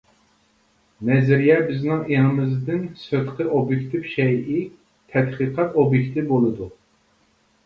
نەزەرىيە 1.09 1.57
بىزنىڭ 1.67 1.99
ئېڭىمىزدىن 2.15 2.81
سىرتقى 3.01 3.47
ئوبيېكتىپ 3.59 4.09
شەيئى، 4.15 4.57
تەتقىقات 5.13 5.79
ئوبيېكتى 5.85 6.27
بولىدۇ. 6.35 6.73